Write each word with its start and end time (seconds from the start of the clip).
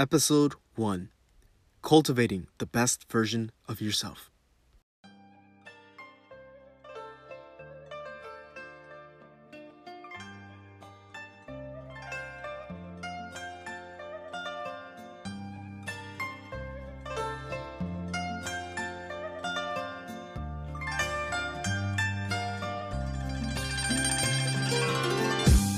Episode 0.00 0.54
1 0.76 1.10
Cultivating 1.82 2.46
the 2.56 2.64
Best 2.64 3.04
Version 3.12 3.52
of 3.68 3.82
Yourself. 3.82 4.30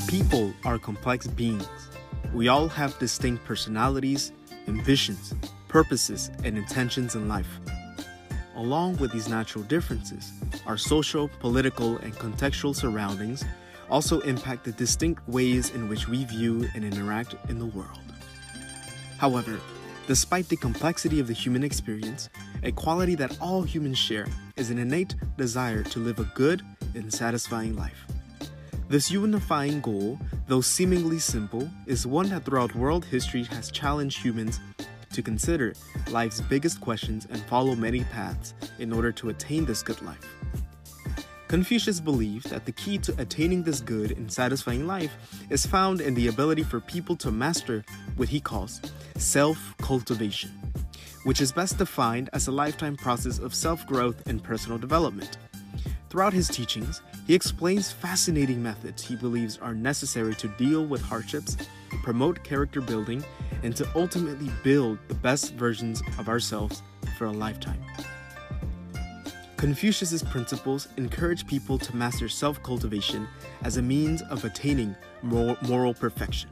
People 0.07 0.53
are 0.65 0.79
complex 0.79 1.27
beings. 1.27 1.67
We 2.33 2.49
all 2.49 2.67
have 2.69 2.99
distinct 2.99 3.45
personalities, 3.45 4.33
ambitions, 4.67 5.35
purposes, 5.69 6.31
and 6.45 6.57
intentions 6.57 7.15
in 7.15 7.29
life. 7.29 7.61
Along 8.57 8.97
with 8.97 9.13
these 9.13 9.29
natural 9.29 9.65
differences, 9.65 10.33
our 10.67 10.79
social, 10.79 11.29
political, 11.41 11.99
and 11.99 12.15
contextual 12.15 12.75
surroundings 12.75 13.45
also 13.91 14.21
impact 14.21 14.65
the 14.65 14.73
distinct 14.73 15.29
ways 15.29 15.71
in 15.71 15.91
which 15.91 16.09
we 16.09 16.25
view 16.25 16.67
and 16.75 16.85
interact 16.85 17.35
in 17.51 17.59
the 17.59 17.67
world. 17.67 18.01
However, 19.19 19.61
despite 20.07 20.49
the 20.49 20.57
complexity 20.57 21.21
of 21.21 21.27
the 21.27 21.35
human 21.35 21.63
experience, 21.63 22.31
a 22.63 22.73
quality 22.73 23.15
that 23.17 23.37
all 23.43 23.63
humans 23.63 23.99
share 23.99 24.27
is 24.57 24.71
an 24.71 24.79
innate 24.79 25.15
desire 25.37 25.83
to 25.83 25.99
live 25.99 26.19
a 26.19 26.25
good 26.35 26.63
and 26.95 27.13
satisfying 27.13 27.77
life. 27.77 28.07
This 28.93 29.11
unifying 29.11 29.81
goal, 29.81 30.19
though 30.49 30.61
seemingly 30.61 31.19
simple, 31.19 31.67
is 31.87 32.07
one 32.07 32.29
that 32.29 32.45
throughout 32.45 32.75
world 32.75 33.07
history 33.07 33.45
has 33.45 33.71
challenged 33.71 34.21
humans 34.21 34.61
to 35.15 35.23
consider 35.23 35.73
life's 36.11 36.43
biggest 36.43 36.79
questions 36.79 37.27
and 37.31 37.41
follow 37.45 37.75
many 37.75 38.05
paths 38.05 38.53
in 38.79 38.93
order 38.93 39.11
to 39.11 39.31
attain 39.31 39.65
this 39.65 39.83
good 39.83 40.03
life. 40.03 40.29
Confucius 41.49 42.01
believed 42.01 42.51
that 42.51 42.67
the 42.67 42.73
key 42.73 42.99
to 42.99 43.19
attaining 43.19 43.63
this 43.63 43.81
good 43.81 44.11
and 44.11 44.31
satisfying 44.31 44.87
life 44.87 45.17
is 45.49 45.65
found 45.65 46.03
in 46.03 46.13
the 46.13 46.29
ability 46.29 46.63
for 46.63 46.79
people 46.79 47.17
to 47.17 47.31
master 47.31 47.83
what 48.17 48.29
he 48.29 48.41
calls 48.41 48.83
self 49.17 49.75
cultivation, 49.79 50.51
which 51.25 51.41
is 51.41 51.51
best 51.51 51.79
defined 51.79 52.29
as 52.35 52.47
a 52.47 52.53
lifetime 52.53 52.97
process 52.97 53.39
of 53.39 53.55
self 53.55 53.87
growth 53.87 54.29
and 54.29 54.45
personal 54.45 54.77
development. 54.77 55.39
Throughout 56.13 56.35
his 56.35 56.49
teachings, 56.49 57.01
he 57.27 57.35
explains 57.35 57.91
fascinating 57.91 58.63
methods 58.63 59.03
he 59.03 59.17
believes 59.17 59.57
are 59.57 59.73
necessary 59.73 60.35
to 60.35 60.49
deal 60.59 60.85
with 60.85 61.01
hardships, 61.01 61.57
promote 62.03 62.45
character 62.45 62.83
building, 62.83 63.25
and 63.63 63.75
to 63.77 63.89
ultimately 63.95 64.53
build 64.63 64.99
the 65.09 65.15
best 65.15 65.55
versions 65.55 66.03
of 66.19 66.29
ourselves 66.29 66.83
for 67.17 67.25
a 67.25 67.33
lifetime. 67.33 67.83
Confucius's 69.57 70.23
principles 70.23 70.87
encourage 70.99 71.47
people 71.47 71.79
to 71.79 71.97
master 71.97 72.29
self-cultivation 72.29 73.27
as 73.63 73.79
a 73.79 73.83
means 73.83 74.21
of 74.29 74.45
attaining 74.45 74.95
moral 75.23 75.95
perfection. 75.95 76.51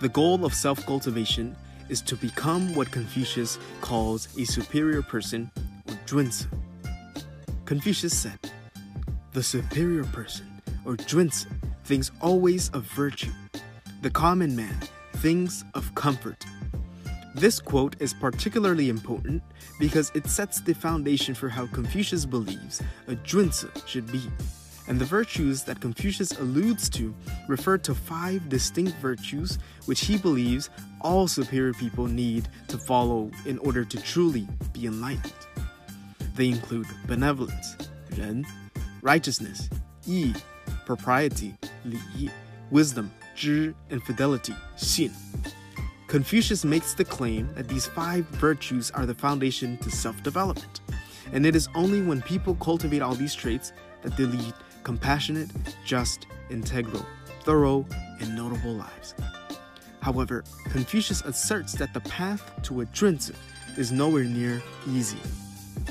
The 0.00 0.10
goal 0.10 0.44
of 0.44 0.54
self-cultivation 0.54 1.56
is 1.88 2.00
to 2.02 2.14
become 2.14 2.76
what 2.76 2.92
Confucius 2.92 3.58
calls 3.80 4.28
a 4.38 4.44
superior 4.44 5.02
person 5.02 5.50
or 5.88 5.94
junzi. 6.06 6.46
Confucius 7.64 8.16
said, 8.16 8.38
the 9.32 9.42
superior 9.42 10.04
person, 10.04 10.46
or 10.84 10.96
Junzi, 10.96 11.46
thinks 11.84 12.10
always 12.20 12.68
of 12.70 12.82
virtue. 12.82 13.30
The 14.02 14.10
common 14.10 14.56
man 14.56 14.76
thinks 15.16 15.64
of 15.74 15.94
comfort. 15.94 16.44
This 17.34 17.60
quote 17.60 17.94
is 18.00 18.12
particularly 18.12 18.88
important 18.88 19.42
because 19.78 20.10
it 20.14 20.26
sets 20.26 20.60
the 20.60 20.74
foundation 20.74 21.34
for 21.34 21.48
how 21.48 21.66
Confucius 21.68 22.24
believes 22.24 22.82
a 23.06 23.14
Junzi 23.14 23.70
should 23.86 24.10
be. 24.10 24.22
And 24.88 24.98
the 24.98 25.04
virtues 25.04 25.62
that 25.64 25.80
Confucius 25.80 26.32
alludes 26.40 26.88
to 26.90 27.14
refer 27.46 27.78
to 27.78 27.94
five 27.94 28.48
distinct 28.48 28.94
virtues 28.96 29.58
which 29.84 30.00
he 30.00 30.18
believes 30.18 30.70
all 31.00 31.28
superior 31.28 31.72
people 31.72 32.06
need 32.06 32.48
to 32.66 32.76
follow 32.76 33.30
in 33.46 33.58
order 33.58 33.84
to 33.84 34.02
truly 34.02 34.48
be 34.72 34.86
enlightened. 34.86 35.32
They 36.34 36.48
include 36.48 36.88
benevolence, 37.06 37.76
ren, 38.18 38.44
righteousness, 39.02 39.68
yi, 40.04 40.34
propriety, 40.86 41.54
li, 41.84 42.30
wisdom, 42.70 43.10
zhi, 43.36 43.74
and 43.90 44.02
fidelity, 44.02 44.54
xin. 44.76 45.12
Confucius 46.06 46.64
makes 46.64 46.94
the 46.94 47.04
claim 47.04 47.48
that 47.54 47.68
these 47.68 47.86
five 47.86 48.26
virtues 48.26 48.90
are 48.90 49.06
the 49.06 49.14
foundation 49.14 49.76
to 49.78 49.90
self 49.90 50.22
development, 50.22 50.80
and 51.32 51.46
it 51.46 51.54
is 51.54 51.68
only 51.74 52.02
when 52.02 52.20
people 52.22 52.54
cultivate 52.56 53.02
all 53.02 53.14
these 53.14 53.34
traits 53.34 53.72
that 54.02 54.16
they 54.16 54.24
lead 54.24 54.54
compassionate, 54.82 55.50
just, 55.84 56.26
integral, 56.50 57.04
thorough, 57.42 57.86
and 58.20 58.34
notable 58.34 58.72
lives. 58.72 59.14
However, 60.00 60.44
Confucius 60.70 61.22
asserts 61.22 61.74
that 61.74 61.92
the 61.92 62.00
path 62.00 62.50
to 62.62 62.80
a 62.80 62.86
junzi 62.86 63.34
is 63.76 63.92
nowhere 63.92 64.24
near 64.24 64.62
easy. 64.88 65.18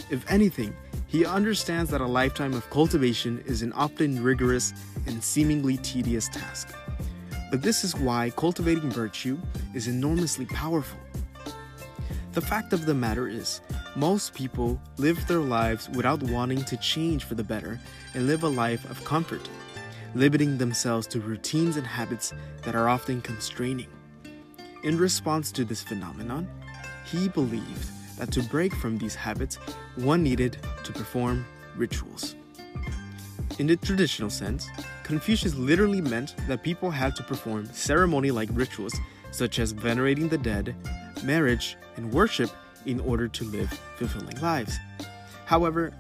If 0.10 0.30
anything, 0.30 0.76
he 1.10 1.26
understands 1.26 1.90
that 1.90 2.02
a 2.02 2.06
lifetime 2.06 2.54
of 2.54 2.70
cultivation 2.70 3.44
is 3.48 3.64
an 3.64 3.74
often 3.74 4.24
rigorous 4.24 4.74
and 5.08 5.24
seemingly 5.24 5.76
tedious 5.78 6.30
task. 6.30 6.74
But 7.50 7.64
this 7.64 7.84
is 7.84 7.96
why 7.96 8.30
cultivating 8.38 8.92
virtue 8.92 9.40
is 9.74 9.88
enormously 9.88 10.46
powerful. 10.46 11.00
The 12.34 12.42
fact 12.42 12.74
of 12.74 12.86
the 12.86 12.94
matter 12.94 13.28
is, 13.28 13.60
most 13.96 14.36
people 14.36 14.80
live 14.98 15.26
their 15.28 15.40
lives 15.40 15.90
without 15.90 16.22
wanting 16.22 16.64
to 16.66 16.78
change 16.78 17.24
for 17.24 17.34
the 17.34 17.44
better 17.44 17.80
and 18.14 18.28
live 18.28 18.44
a 18.44 18.48
life 18.48 18.88
of 18.92 19.04
comfort, 19.04 19.50
limiting 20.14 20.60
themselves 20.60 21.08
to 21.08 21.20
routines 21.20 21.76
and 21.76 21.88
habits 21.88 22.34
that 22.62 22.76
are 22.76 22.88
often 22.88 23.20
constraining. 23.22 23.90
In 24.84 24.96
response 24.96 25.52
to 25.54 25.66
this 25.66 25.82
phenomenon, 25.82 26.48
he 27.04 27.30
believed 27.30 27.90
that 28.20 28.32
to 28.34 28.44
break 28.44 28.74
from 28.76 28.98
these 28.98 29.16
habits, 29.16 29.56
one 29.96 30.22
needed 30.22 30.58
to 30.84 30.92
perform 30.94 31.46
rituals. 31.76 32.36
In 33.58 33.68
the 33.68 33.76
traditional 33.76 34.30
sense, 34.30 34.70
Confucius 35.04 35.56
literally 35.56 36.02
meant 36.02 36.36
that 36.48 36.64
people 36.64 36.92
had 36.92 37.16
to 37.16 37.24
perform 37.24 37.66
ceremony 37.66 38.30
like 38.32 38.50
rituals 38.54 38.94
such 39.32 39.60
as 39.60 39.72
venerating 39.72 40.30
the 40.30 40.38
dead, 40.38 40.76
marriage, 41.24 41.76
and 41.96 42.14
worship 42.14 42.52
in 42.86 43.00
order 43.02 43.28
to 43.28 43.44
live 43.46 43.70
fulfilling 43.98 44.40
lives. 44.40 44.78
However, 45.46 45.92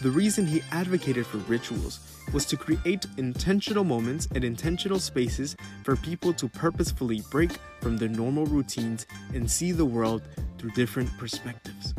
the 0.00 0.10
reason 0.10 0.46
he 0.46 0.62
advocated 0.72 1.26
for 1.26 1.38
rituals 1.38 2.00
was 2.32 2.44
to 2.46 2.56
create 2.56 3.06
intentional 3.16 3.84
moments 3.84 4.28
and 4.34 4.44
intentional 4.44 4.98
spaces 4.98 5.56
for 5.84 5.96
people 5.96 6.32
to 6.34 6.48
purposefully 6.48 7.22
break 7.30 7.52
from 7.80 7.96
their 7.96 8.08
normal 8.08 8.46
routines 8.46 9.06
and 9.32 9.50
see 9.50 9.72
the 9.72 9.84
world 9.84 10.22
through 10.58 10.70
different 10.72 11.10
perspectives. 11.18 11.94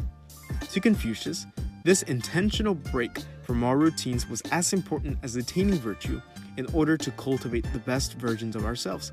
To 0.72 0.80
Confucius, 0.80 1.48
this 1.84 2.04
intentional 2.04 2.76
break 2.76 3.18
from 3.42 3.64
our 3.64 3.78
routines 3.78 4.30
was 4.30 4.42
as 4.52 4.74
important 4.74 5.18
as 5.24 5.36
attaining 5.36 5.80
virtue 5.80 6.22
in 6.58 6.68
order 6.74 6.98
to 6.98 7.12
cultivate 7.12 7.66
the 7.72 7.80
best 7.80 8.14
versions 8.14 8.56
of 8.56 8.66
ourselves. 8.66 9.12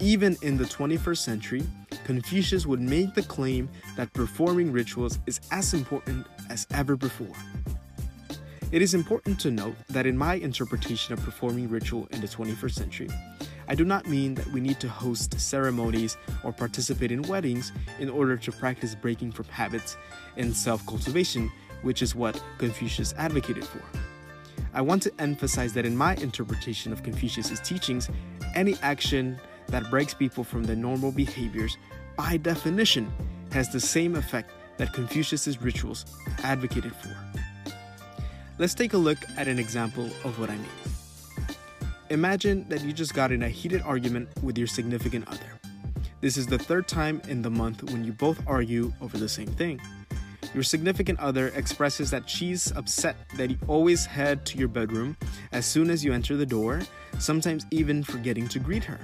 Even 0.00 0.36
in 0.42 0.56
the 0.56 0.64
21st 0.64 1.18
century, 1.18 1.62
Confucius 2.04 2.64
would 2.64 2.80
make 2.80 3.14
the 3.14 3.22
claim 3.22 3.68
that 3.96 4.12
performing 4.14 4.72
rituals 4.72 5.18
is 5.26 5.40
as 5.50 5.74
important 5.74 6.26
as 6.48 6.66
ever 6.70 6.96
before. 6.96 7.34
It 8.70 8.82
is 8.82 8.92
important 8.92 9.40
to 9.40 9.50
note 9.50 9.76
that 9.88 10.04
in 10.04 10.18
my 10.18 10.34
interpretation 10.34 11.14
of 11.14 11.22
performing 11.22 11.70
ritual 11.70 12.06
in 12.10 12.20
the 12.20 12.26
21st 12.26 12.72
century, 12.72 13.08
I 13.66 13.74
do 13.74 13.82
not 13.82 14.06
mean 14.06 14.34
that 14.34 14.46
we 14.48 14.60
need 14.60 14.78
to 14.80 14.88
host 14.90 15.40
ceremonies 15.40 16.18
or 16.44 16.52
participate 16.52 17.10
in 17.10 17.22
weddings 17.22 17.72
in 17.98 18.10
order 18.10 18.36
to 18.36 18.52
practice 18.52 18.94
breaking 18.94 19.32
from 19.32 19.46
habits 19.46 19.96
and 20.36 20.54
self 20.54 20.84
cultivation, 20.86 21.50
which 21.80 22.02
is 22.02 22.14
what 22.14 22.42
Confucius 22.58 23.14
advocated 23.16 23.64
for. 23.64 23.80
I 24.74 24.82
want 24.82 25.02
to 25.04 25.12
emphasize 25.18 25.72
that 25.72 25.86
in 25.86 25.96
my 25.96 26.16
interpretation 26.16 26.92
of 26.92 27.02
Confucius's 27.02 27.60
teachings, 27.60 28.10
any 28.54 28.76
action 28.82 29.40
that 29.68 29.88
breaks 29.88 30.12
people 30.12 30.44
from 30.44 30.64
their 30.64 30.76
normal 30.76 31.10
behaviors, 31.10 31.78
by 32.18 32.36
definition, 32.36 33.10
has 33.50 33.72
the 33.72 33.80
same 33.80 34.14
effect 34.14 34.50
that 34.76 34.92
Confucius's 34.92 35.62
rituals 35.62 36.04
advocated 36.42 36.94
for. 36.94 37.27
Let's 38.58 38.74
take 38.74 38.92
a 38.92 38.98
look 38.98 39.18
at 39.36 39.46
an 39.46 39.60
example 39.60 40.06
of 40.24 40.40
what 40.40 40.50
I 40.50 40.56
mean. 40.56 40.66
Imagine 42.10 42.68
that 42.68 42.82
you 42.82 42.92
just 42.92 43.14
got 43.14 43.30
in 43.30 43.44
a 43.44 43.48
heated 43.48 43.82
argument 43.82 44.28
with 44.42 44.58
your 44.58 44.66
significant 44.66 45.28
other. 45.28 45.60
This 46.20 46.36
is 46.36 46.48
the 46.48 46.58
third 46.58 46.88
time 46.88 47.22
in 47.28 47.40
the 47.40 47.50
month 47.50 47.84
when 47.84 48.02
you 48.02 48.12
both 48.12 48.42
argue 48.48 48.92
over 49.00 49.16
the 49.16 49.28
same 49.28 49.46
thing. 49.46 49.80
Your 50.54 50.64
significant 50.64 51.20
other 51.20 51.48
expresses 51.54 52.10
that 52.10 52.28
she's 52.28 52.72
upset 52.72 53.14
that 53.36 53.48
you 53.48 53.58
always 53.68 54.04
head 54.04 54.44
to 54.46 54.58
your 54.58 54.66
bedroom 54.66 55.16
as 55.52 55.64
soon 55.64 55.88
as 55.88 56.04
you 56.04 56.12
enter 56.12 56.36
the 56.36 56.46
door, 56.46 56.80
sometimes 57.20 57.64
even 57.70 58.02
forgetting 58.02 58.48
to 58.48 58.58
greet 58.58 58.82
her. 58.82 58.98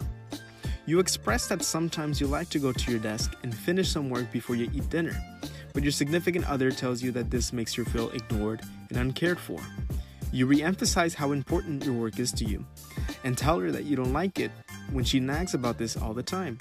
You 0.86 0.98
express 0.98 1.46
that 1.46 1.62
sometimes 1.62 2.20
you 2.20 2.26
like 2.26 2.48
to 2.50 2.58
go 2.58 2.72
to 2.72 2.90
your 2.90 2.98
desk 2.98 3.36
and 3.44 3.54
finish 3.54 3.88
some 3.88 4.10
work 4.10 4.32
before 4.32 4.56
you 4.56 4.68
eat 4.74 4.90
dinner, 4.90 5.14
but 5.74 5.82
your 5.82 5.92
significant 5.92 6.48
other 6.48 6.70
tells 6.70 7.02
you 7.02 7.12
that 7.12 7.30
this 7.30 7.52
makes 7.52 7.76
you 7.76 7.84
feel 7.84 8.10
ignored 8.12 8.62
and 8.88 8.96
uncared 8.96 9.38
for. 9.38 9.60
You 10.32 10.46
re 10.46 10.62
emphasize 10.62 11.14
how 11.14 11.32
important 11.32 11.84
your 11.84 11.94
work 11.94 12.18
is 12.18 12.32
to 12.32 12.44
you 12.44 12.64
and 13.24 13.36
tell 13.36 13.58
her 13.58 13.70
that 13.70 13.84
you 13.84 13.96
don't 13.96 14.12
like 14.12 14.40
it 14.40 14.50
when 14.92 15.04
she 15.04 15.20
nags 15.20 15.52
about 15.52 15.76
this 15.76 15.96
all 15.96 16.14
the 16.14 16.22
time. 16.22 16.58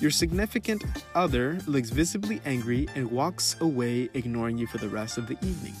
Your 0.00 0.10
significant 0.10 0.84
other 1.14 1.58
looks 1.66 1.90
visibly 1.90 2.40
angry 2.44 2.88
and 2.94 3.10
walks 3.10 3.56
away, 3.60 4.08
ignoring 4.14 4.58
you 4.58 4.66
for 4.66 4.78
the 4.78 4.88
rest 4.88 5.18
of 5.18 5.26
the 5.26 5.34
evening. 5.44 5.74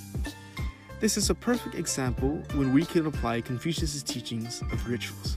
This 1.00 1.16
is 1.16 1.30
a 1.30 1.34
perfect 1.34 1.74
example 1.74 2.42
when 2.54 2.74
we 2.74 2.84
can 2.84 3.06
apply 3.06 3.40
Confucius' 3.40 4.02
teachings 4.02 4.60
of 4.60 4.88
rituals. 4.88 5.36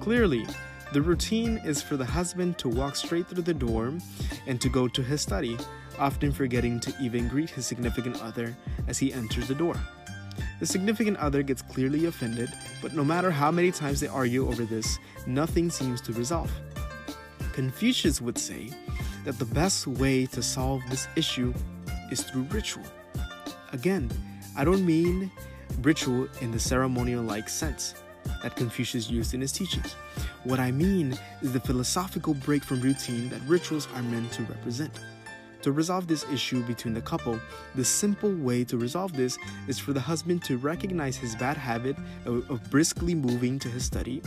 Clearly, 0.00 0.46
the 0.92 1.00
routine 1.00 1.58
is 1.64 1.80
for 1.80 1.96
the 1.96 2.04
husband 2.04 2.58
to 2.58 2.68
walk 2.68 2.94
straight 2.94 3.26
through 3.26 3.42
the 3.42 3.54
door 3.54 3.94
and 4.46 4.60
to 4.60 4.68
go 4.68 4.86
to 4.86 5.02
his 5.02 5.22
study, 5.22 5.56
often 5.98 6.32
forgetting 6.32 6.80
to 6.80 6.94
even 7.00 7.28
greet 7.28 7.50
his 7.50 7.66
significant 7.66 8.20
other 8.22 8.56
as 8.88 8.98
he 8.98 9.12
enters 9.12 9.48
the 9.48 9.54
door. 9.54 9.76
The 10.60 10.66
significant 10.66 11.16
other 11.18 11.42
gets 11.42 11.62
clearly 11.62 12.06
offended, 12.06 12.50
but 12.80 12.94
no 12.94 13.04
matter 13.04 13.30
how 13.30 13.50
many 13.50 13.70
times 13.70 14.00
they 14.00 14.08
argue 14.08 14.48
over 14.48 14.64
this, 14.64 14.98
nothing 15.26 15.70
seems 15.70 16.00
to 16.02 16.12
resolve. 16.12 16.50
Confucius 17.52 18.20
would 18.20 18.38
say 18.38 18.70
that 19.24 19.38
the 19.38 19.44
best 19.44 19.86
way 19.86 20.26
to 20.26 20.42
solve 20.42 20.82
this 20.90 21.08
issue 21.16 21.54
is 22.10 22.22
through 22.22 22.42
ritual. 22.50 22.84
Again, 23.72 24.10
I 24.56 24.64
don't 24.64 24.84
mean 24.84 25.30
ritual 25.82 26.28
in 26.40 26.50
the 26.50 26.58
ceremonial 26.58 27.22
like 27.22 27.48
sense 27.48 27.94
that 28.42 28.56
Confucius 28.56 29.10
used 29.10 29.34
in 29.34 29.40
his 29.40 29.52
teachings. 29.52 29.94
What 30.44 30.60
I 30.60 30.70
mean 30.70 31.18
is 31.42 31.52
the 31.52 31.60
philosophical 31.60 32.34
break 32.34 32.62
from 32.62 32.80
routine 32.80 33.28
that 33.30 33.40
rituals 33.46 33.88
are 33.94 34.02
meant 34.02 34.32
to 34.32 34.42
represent. 34.42 34.92
To 35.64 35.72
resolve 35.72 36.06
this 36.06 36.26
issue 36.30 36.62
between 36.64 36.92
the 36.92 37.00
couple, 37.00 37.40
the 37.74 37.86
simple 37.86 38.34
way 38.34 38.64
to 38.64 38.76
resolve 38.76 39.14
this 39.14 39.38
is 39.66 39.78
for 39.78 39.94
the 39.94 40.00
husband 40.00 40.44
to 40.44 40.58
recognize 40.58 41.16
his 41.16 41.34
bad 41.36 41.56
habit 41.56 41.96
of, 42.26 42.60
briskly 42.70 43.14
moving 43.14 43.58
to 43.60 43.68
his 43.70 43.82
study, 43.82 44.20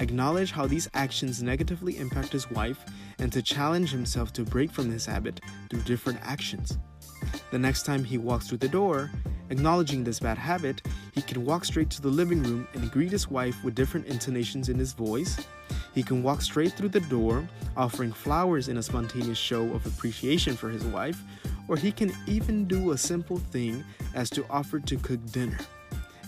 acknowledge 0.00 0.52
how 0.52 0.66
these 0.66 0.86
actions 0.92 1.42
negatively 1.42 1.96
impact 1.96 2.30
his 2.30 2.50
wife, 2.50 2.84
and 3.18 3.32
to 3.32 3.40
challenge 3.40 3.90
himself 3.90 4.34
to 4.34 4.42
break 4.42 4.70
from 4.70 4.90
this 4.90 5.06
habit 5.06 5.40
through 5.70 5.80
different 5.84 6.18
actions. 6.22 6.76
The 7.50 7.58
next 7.58 7.84
time 7.84 8.04
he 8.04 8.18
walks 8.18 8.46
through 8.46 8.58
the 8.58 8.68
door, 8.68 9.10
acknowledging 9.48 10.04
this 10.04 10.20
bad 10.20 10.36
habit, 10.36 10.82
he 11.14 11.22
can 11.22 11.46
walk 11.46 11.64
straight 11.64 11.88
to 11.88 12.02
the 12.02 12.08
living 12.08 12.42
room 12.42 12.68
and 12.74 12.90
greet 12.90 13.12
his 13.12 13.30
wife 13.30 13.56
with 13.64 13.74
different 13.74 14.08
intonations 14.08 14.68
in 14.68 14.78
his 14.78 14.92
voice, 14.92 15.38
he 15.96 16.02
can 16.02 16.22
walk 16.22 16.42
straight 16.42 16.74
through 16.74 16.90
the 16.90 17.00
door, 17.00 17.48
offering 17.74 18.12
flowers 18.12 18.68
in 18.68 18.76
a 18.76 18.82
spontaneous 18.82 19.38
show 19.38 19.62
of 19.72 19.86
appreciation 19.86 20.54
for 20.54 20.68
his 20.68 20.84
wife, 20.84 21.22
or 21.68 21.76
he 21.78 21.90
can 21.90 22.12
even 22.26 22.66
do 22.66 22.90
a 22.90 22.98
simple 22.98 23.38
thing 23.38 23.82
as 24.14 24.28
to 24.28 24.44
offer 24.50 24.78
to 24.78 24.96
cook 24.98 25.24
dinner, 25.32 25.58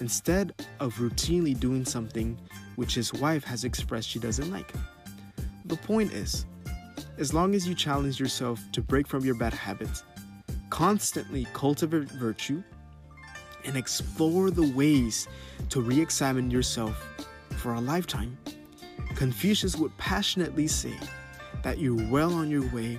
instead 0.00 0.54
of 0.80 0.94
routinely 0.94 1.52
doing 1.60 1.84
something 1.84 2.38
which 2.76 2.94
his 2.94 3.12
wife 3.12 3.44
has 3.44 3.64
expressed 3.64 4.08
she 4.08 4.18
doesn't 4.18 4.50
like. 4.50 4.72
The 5.66 5.76
point 5.76 6.14
is, 6.14 6.46
as 7.18 7.34
long 7.34 7.54
as 7.54 7.68
you 7.68 7.74
challenge 7.74 8.18
yourself 8.18 8.62
to 8.72 8.80
break 8.80 9.06
from 9.06 9.22
your 9.22 9.34
bad 9.34 9.52
habits, 9.52 10.02
constantly 10.70 11.46
cultivate 11.52 12.10
virtue, 12.12 12.62
and 13.66 13.76
explore 13.76 14.50
the 14.50 14.72
ways 14.72 15.28
to 15.68 15.82
re 15.82 16.00
examine 16.00 16.50
yourself 16.50 17.06
for 17.50 17.74
a 17.74 17.80
lifetime, 17.82 18.38
Confucius 19.14 19.76
would 19.76 19.96
passionately 19.98 20.66
say 20.66 20.94
that 21.62 21.78
you're 21.78 22.08
well 22.08 22.32
on 22.34 22.50
your 22.50 22.68
way 22.72 22.98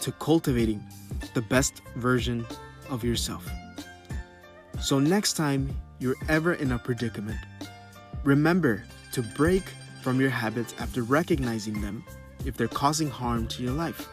to 0.00 0.12
cultivating 0.12 0.84
the 1.34 1.42
best 1.42 1.82
version 1.96 2.46
of 2.90 3.02
yourself. 3.04 3.48
So, 4.80 4.98
next 4.98 5.34
time 5.34 5.74
you're 5.98 6.16
ever 6.28 6.54
in 6.54 6.72
a 6.72 6.78
predicament, 6.78 7.38
remember 8.24 8.84
to 9.12 9.22
break 9.22 9.62
from 10.02 10.20
your 10.20 10.30
habits 10.30 10.74
after 10.78 11.02
recognizing 11.02 11.80
them 11.80 12.04
if 12.44 12.56
they're 12.56 12.68
causing 12.68 13.10
harm 13.10 13.48
to 13.48 13.62
your 13.62 13.72
life. 13.72 14.08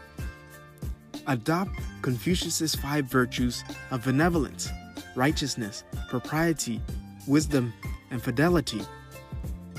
Adopt 1.28 1.72
Confucius's 2.02 2.76
five 2.76 3.06
virtues 3.06 3.64
of 3.92 4.04
benevolence, 4.04 4.70
righteousness, 5.16 5.84
propriety, 6.10 6.82
wisdom, 7.28 7.74
and 8.12 8.22
fidelity 8.22 8.82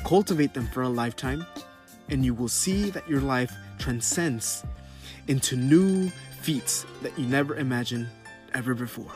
Cultivate 0.04 0.52
them 0.52 0.66
for 0.66 0.82
a 0.82 0.88
lifetime, 0.88 1.46
and 2.10 2.24
you 2.24 2.34
will 2.34 2.48
see 2.48 2.90
that 2.90 3.08
your 3.08 3.20
life 3.20 3.52
transcends 3.78 4.62
into 5.28 5.56
new 5.56 6.10
feats 6.42 6.84
that 7.02 7.18
you 7.18 7.26
never 7.26 7.56
imagined 7.56 8.08
ever 8.52 8.74
before. 8.74 9.10